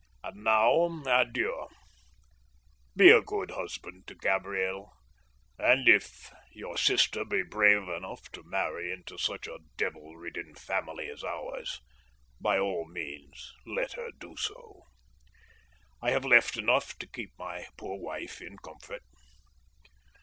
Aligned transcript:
And 0.23 0.43
now, 0.43 1.03
adieu! 1.05 1.67
Be 2.95 3.11
a 3.11 3.21
good 3.21 3.51
husband 3.51 4.07
to 4.07 4.15
Gabriel, 4.15 4.93
and, 5.59 5.87
if 5.87 6.31
your 6.51 6.75
sister 6.75 7.23
be 7.23 7.43
brave 7.43 7.87
enough 7.87 8.23
to 8.31 8.41
marry 8.43 8.91
into 8.91 9.19
such 9.19 9.45
a 9.45 9.59
devil 9.77 10.15
ridden 10.17 10.55
family 10.55 11.07
as 11.07 11.23
ours, 11.23 11.81
by 12.39 12.57
all 12.57 12.87
means 12.87 13.53
let 13.67 13.93
her 13.93 14.09
do 14.19 14.35
so. 14.37 14.85
I 16.01 16.09
have 16.09 16.25
left 16.25 16.57
enough 16.57 16.97
to 16.97 17.05
keep 17.05 17.37
my 17.37 17.67
poor 17.77 17.99
wife 17.99 18.41
in 18.41 18.57
comfort. 18.57 19.03